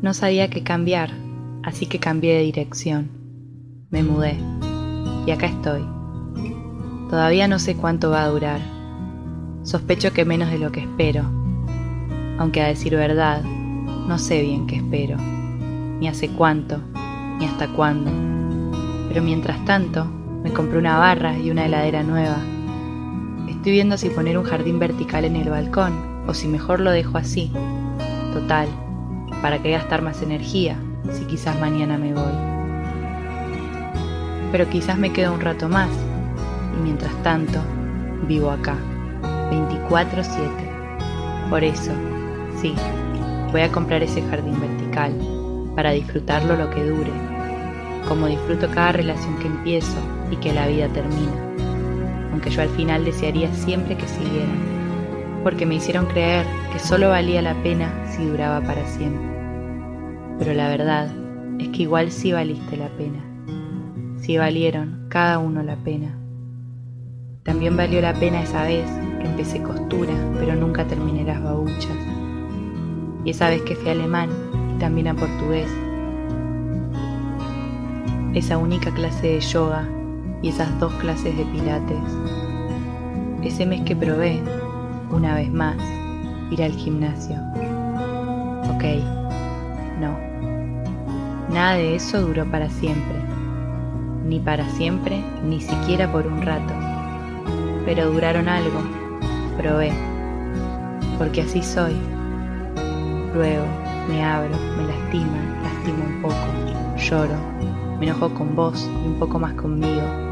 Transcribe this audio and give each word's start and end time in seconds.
No 0.00 0.14
sabía 0.14 0.48
qué 0.48 0.62
cambiar, 0.62 1.10
así 1.64 1.86
que 1.86 1.98
cambié 1.98 2.34
de 2.36 2.42
dirección. 2.42 3.10
Me 3.90 4.04
mudé. 4.04 4.38
Y 5.26 5.32
acá 5.32 5.46
estoy. 5.46 5.84
Todavía 7.10 7.48
no 7.48 7.58
sé 7.58 7.74
cuánto 7.74 8.10
va 8.10 8.22
a 8.22 8.28
durar. 8.28 8.60
Sospecho 9.64 10.12
que 10.12 10.24
menos 10.24 10.50
de 10.50 10.58
lo 10.58 10.70
que 10.70 10.80
espero. 10.80 11.24
Aunque 12.38 12.62
a 12.62 12.68
decir 12.68 12.94
verdad, 12.94 13.42
no 13.42 14.18
sé 14.18 14.40
bien 14.42 14.68
qué 14.68 14.76
espero. 14.76 15.16
Ni 15.16 16.06
hace 16.06 16.28
cuánto, 16.28 16.80
ni 17.40 17.46
hasta 17.46 17.66
cuándo. 17.66 18.12
Pero 19.08 19.20
mientras 19.20 19.64
tanto, 19.64 20.04
me 20.44 20.52
compré 20.52 20.78
una 20.78 20.96
barra 20.96 21.36
y 21.36 21.50
una 21.50 21.66
heladera 21.66 22.04
nueva. 22.04 22.38
Estoy 23.48 23.72
viendo 23.72 23.98
si 23.98 24.10
poner 24.10 24.38
un 24.38 24.44
jardín 24.44 24.78
vertical 24.78 25.24
en 25.24 25.34
el 25.34 25.50
balcón 25.50 26.22
o 26.28 26.34
si 26.34 26.46
mejor 26.46 26.78
lo 26.78 26.92
dejo 26.92 27.18
así. 27.18 27.50
Total, 28.32 28.68
¿para 29.42 29.60
qué 29.60 29.70
gastar 29.70 30.02
más 30.02 30.22
energía 30.22 30.76
si 31.12 31.24
quizás 31.24 31.58
mañana 31.60 31.96
me 31.98 32.12
voy? 32.12 32.32
Pero 34.52 34.68
quizás 34.68 34.98
me 34.98 35.12
quedo 35.12 35.34
un 35.34 35.40
rato 35.40 35.68
más 35.68 35.90
y 36.76 36.82
mientras 36.82 37.12
tanto 37.22 37.60
vivo 38.26 38.50
acá, 38.50 38.76
24/7. 39.50 40.50
Por 41.50 41.64
eso, 41.64 41.92
sí, 42.60 42.74
voy 43.52 43.62
a 43.62 43.72
comprar 43.72 44.02
ese 44.02 44.22
jardín 44.22 44.60
vertical 44.60 45.12
para 45.74 45.92
disfrutarlo 45.92 46.56
lo 46.56 46.70
que 46.70 46.84
dure, 46.84 47.12
como 48.08 48.26
disfruto 48.26 48.68
cada 48.70 48.92
relación 48.92 49.36
que 49.38 49.46
empiezo 49.46 49.98
y 50.30 50.36
que 50.36 50.52
la 50.52 50.66
vida 50.66 50.88
termina, 50.88 51.32
aunque 52.32 52.50
yo 52.50 52.62
al 52.62 52.68
final 52.70 53.04
desearía 53.04 53.52
siempre 53.54 53.96
que 53.96 54.08
siguieran, 54.08 54.77
porque 55.48 55.64
me 55.64 55.76
hicieron 55.76 56.04
creer 56.04 56.44
que 56.70 56.78
solo 56.78 57.08
valía 57.08 57.40
la 57.40 57.54
pena 57.62 57.90
si 58.10 58.22
duraba 58.22 58.60
para 58.60 58.84
siempre. 58.84 59.26
Pero 60.38 60.52
la 60.52 60.68
verdad 60.68 61.08
es 61.58 61.68
que 61.68 61.84
igual 61.84 62.10
sí 62.10 62.32
valiste 62.32 62.76
la 62.76 62.88
pena, 62.88 63.24
sí 64.20 64.36
valieron 64.36 65.06
cada 65.08 65.38
uno 65.38 65.62
la 65.62 65.76
pena. 65.76 66.14
También 67.44 67.78
valió 67.78 68.02
la 68.02 68.12
pena 68.12 68.42
esa 68.42 68.64
vez 68.64 68.84
que 69.22 69.26
empecé 69.26 69.62
costura, 69.62 70.12
pero 70.38 70.54
nunca 70.54 70.86
terminé 70.86 71.24
las 71.24 71.42
babuchas. 71.42 71.96
Y 73.24 73.30
esa 73.30 73.48
vez 73.48 73.62
que 73.62 73.74
fui 73.74 73.88
alemán 73.88 74.28
y 74.76 74.78
también 74.78 75.08
a 75.08 75.14
portugués. 75.14 75.70
Esa 78.34 78.58
única 78.58 78.90
clase 78.90 79.28
de 79.28 79.40
yoga 79.40 79.88
y 80.42 80.50
esas 80.50 80.78
dos 80.78 80.92
clases 80.96 81.34
de 81.38 81.44
pilates. 81.46 81.96
Ese 83.42 83.64
mes 83.64 83.80
que 83.86 83.96
probé, 83.96 84.42
una 85.10 85.34
vez 85.34 85.52
más, 85.52 85.76
ir 86.50 86.62
al 86.62 86.72
gimnasio. 86.72 87.36
Ok, 88.74 88.84
no. 90.00 90.18
Nada 91.52 91.74
de 91.74 91.94
eso 91.96 92.20
duró 92.20 92.44
para 92.50 92.68
siempre. 92.68 93.16
Ni 94.24 94.40
para 94.40 94.68
siempre, 94.70 95.22
ni 95.44 95.60
siquiera 95.60 96.10
por 96.10 96.26
un 96.26 96.42
rato. 96.42 96.74
Pero 97.84 98.10
duraron 98.10 98.48
algo. 98.48 98.80
Probé. 99.56 99.92
Porque 101.16 101.42
así 101.42 101.62
soy. 101.62 101.96
Luego 103.34 103.64
me 104.08 104.24
abro, 104.24 104.56
me 104.76 104.86
lastiman, 104.86 105.62
lastimo 105.62 106.04
un 106.04 106.22
poco, 106.22 106.96
lloro, 106.96 107.36
me 107.98 108.06
enojo 108.06 108.32
con 108.32 108.56
vos 108.56 108.88
y 109.04 109.08
un 109.08 109.18
poco 109.18 109.38
más 109.38 109.52
conmigo 109.52 110.28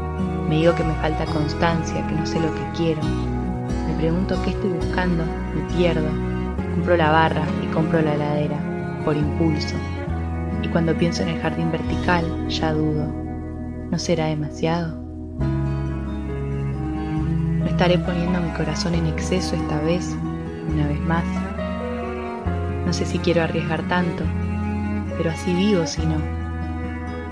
me 0.47 0.55
digo 0.55 0.73
que 0.75 0.83
me 0.83 0.93
falta 0.95 1.25
constancia, 1.25 2.05
que 2.07 2.15
no 2.15 2.25
sé 2.25 2.39
lo 2.39 2.53
que 2.53 2.61
quiero. 2.75 3.01
Me 3.87 3.93
pregunto 3.93 4.39
qué 4.43 4.51
estoy 4.51 4.69
buscando, 4.71 5.23
me 5.55 5.61
pierdo. 5.75 6.09
Compro 6.75 6.97
la 6.97 7.09
barra 7.09 7.43
y 7.63 7.67
compro 7.73 8.01
la 8.01 8.15
heladera, 8.15 8.57
por 9.03 9.15
impulso. 9.15 9.75
Y 10.61 10.67
cuando 10.67 10.95
pienso 10.95 11.23
en 11.23 11.29
el 11.29 11.41
jardín 11.41 11.71
vertical, 11.71 12.25
ya 12.49 12.73
dudo. 12.73 13.07
¿No 13.89 13.97
será 13.97 14.25
demasiado? 14.25 15.01
¿No 17.59 17.65
estaré 17.65 17.97
poniendo 17.99 18.41
mi 18.41 18.49
corazón 18.49 18.93
en 18.95 19.07
exceso 19.07 19.55
esta 19.55 19.79
vez, 19.81 20.15
una 20.73 20.87
vez 20.87 20.99
más? 21.01 21.23
No 22.85 22.91
sé 22.91 23.05
si 23.05 23.19
quiero 23.19 23.43
arriesgar 23.43 23.81
tanto, 23.87 24.23
pero 25.17 25.29
así 25.31 25.53
vivo 25.53 25.87
si 25.87 26.05
no. 26.05 26.17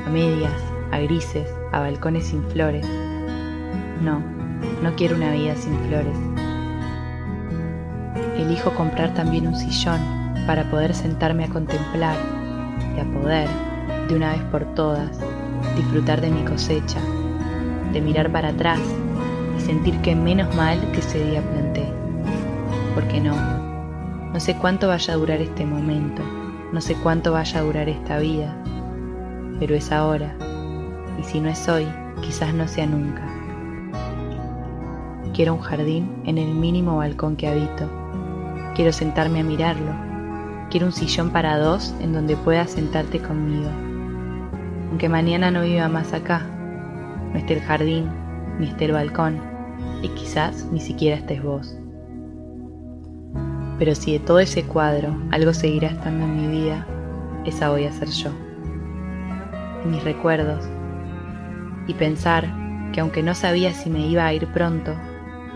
A 0.05 0.09
medias, 0.09 0.53
a 0.91 0.99
grises, 0.99 1.47
a 1.71 1.79
balcones 1.79 2.27
sin 2.27 2.43
flores. 2.49 2.87
No, 4.01 4.34
no 4.81 4.95
quiero 4.95 5.15
una 5.15 5.31
vida 5.31 5.55
sin 5.55 5.77
flores. 5.87 6.17
Elijo 8.37 8.71
comprar 8.71 9.13
también 9.13 9.47
un 9.47 9.55
sillón 9.55 9.99
para 10.45 10.69
poder 10.69 10.93
sentarme 10.93 11.45
a 11.45 11.49
contemplar 11.49 12.17
y 12.95 12.99
a 12.99 13.05
poder, 13.05 13.47
de 14.07 14.15
una 14.15 14.33
vez 14.33 14.41
por 14.51 14.65
todas, 14.75 15.19
disfrutar 15.75 16.21
de 16.21 16.29
mi 16.29 16.43
cosecha, 16.43 16.99
de 17.93 18.01
mirar 18.01 18.31
para 18.31 18.49
atrás 18.49 18.79
y 19.57 19.61
sentir 19.61 19.97
que 20.01 20.15
menos 20.15 20.53
mal 20.55 20.79
que 20.91 20.99
ese 20.99 21.23
día 21.23 21.41
planté. 21.41 21.85
Porque 22.93 23.19
no, 23.19 23.35
no 24.31 24.39
sé 24.39 24.55
cuánto 24.55 24.87
vaya 24.87 25.13
a 25.13 25.17
durar 25.17 25.41
este 25.41 25.65
momento, 25.65 26.21
no 26.71 26.81
sé 26.81 26.95
cuánto 26.95 27.31
vaya 27.31 27.59
a 27.59 27.63
durar 27.63 27.89
esta 27.89 28.19
vida, 28.19 28.55
pero 29.59 29.75
es 29.75 29.91
ahora 29.91 30.35
y 31.19 31.23
si 31.23 31.39
no 31.39 31.49
es 31.49 31.67
hoy, 31.67 31.87
quizás 32.21 32.53
no 32.53 32.67
sea 32.67 32.85
nunca. 32.85 33.34
Quiero 35.35 35.53
un 35.53 35.59
jardín 35.59 36.09
en 36.23 36.37
el 36.37 36.55
mínimo 36.55 36.95
balcón 36.95 37.35
que 37.35 37.49
habito. 37.49 37.89
Quiero 38.73 38.93
sentarme 38.93 39.41
a 39.41 39.43
mirarlo. 39.43 39.91
Quiero 40.69 40.85
un 40.85 40.93
sillón 40.93 41.29
para 41.29 41.57
dos 41.57 41.93
en 41.99 42.13
donde 42.13 42.37
puedas 42.37 42.71
sentarte 42.71 43.19
conmigo. 43.19 43.69
Aunque 44.89 45.09
mañana 45.09 45.51
no 45.51 45.63
viva 45.63 45.89
más 45.89 46.13
acá, 46.13 46.39
no 47.33 47.37
esté 47.37 47.55
el 47.55 47.59
jardín, 47.59 48.09
ni 48.59 48.67
esté 48.67 48.85
el 48.85 48.93
balcón, 48.93 49.41
y 50.01 50.07
quizás 50.07 50.69
ni 50.71 50.79
siquiera 50.79 51.17
estés 51.17 51.43
vos. 51.43 51.77
Pero 53.77 53.93
si 53.93 54.13
de 54.13 54.19
todo 54.19 54.39
ese 54.39 54.63
cuadro 54.63 55.17
algo 55.31 55.53
seguirá 55.53 55.89
estando 55.89 56.23
en 56.23 56.37
mi 56.37 56.47
vida, 56.63 56.87
esa 57.43 57.71
voy 57.71 57.83
a 57.83 57.91
ser 57.91 58.07
yo. 58.07 58.29
En 59.83 59.91
mis 59.91 60.03
recuerdos, 60.05 60.63
y 61.87 61.93
pensar 61.93 62.47
que 62.93 63.01
aunque 63.01 63.21
no 63.21 63.35
sabía 63.35 63.73
si 63.73 63.89
me 63.89 64.07
iba 64.07 64.25
a 64.25 64.33
ir 64.33 64.47
pronto, 64.53 64.95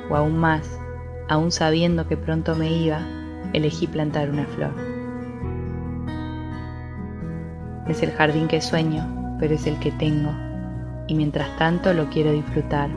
o 0.10 0.16
aún 0.16 0.38
más, 0.38 0.80
aún 1.28 1.52
sabiendo 1.52 2.08
que 2.08 2.18
pronto 2.18 2.56
me 2.56 2.72
iba, 2.72 3.00
elegí 3.54 3.88
plantar 3.88 4.30
una 4.30 4.46
flor. 4.46 4.74
Es 7.88 8.04
el 8.04 8.12
jardín 8.12 8.48
que 8.48 8.62
sueño, 8.62 9.38
pero 9.40 9.56
es 9.56 9.66
el 9.66 9.80
que 9.80 9.92
tengo, 9.92 10.32
y 11.08 11.16
mientras 11.16 11.56
tanto 11.58 11.94
lo 11.94 12.10
quiero 12.10 12.32
disfrutar, 12.32 12.90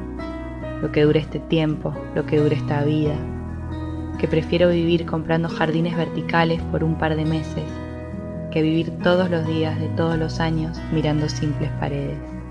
lo 0.83 0.91
que 0.91 1.03
dure 1.03 1.21
este 1.21 1.39
tiempo, 1.39 1.95
lo 2.15 2.27
que 2.27 2.39
dure 2.39 2.57
esta 2.57 2.83
vida, 2.83 3.15
que 4.19 4.29
prefiero 4.29 4.69
vivir 4.69 5.07
comprando 5.07 5.49
jardines 5.49 5.97
verticales 5.97 6.61
por 6.65 6.85
un 6.85 6.97
par 6.97 7.17
de 7.17 7.25
meses, 7.25 7.65
que 8.51 8.63
vivir 8.63 8.99
todos 9.03 9.31
los 9.31 9.47
días 9.47 9.79
de 9.81 9.89
todos 9.91 10.19
los 10.19 10.41
años 10.41 10.79
mirando 10.93 11.29
simples 11.29 11.71
paredes. 11.81 12.42